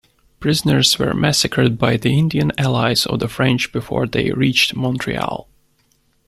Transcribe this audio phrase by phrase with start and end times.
[0.39, 5.47] Prisoners were massacred by the Indian allies of the French before they reached Montreal.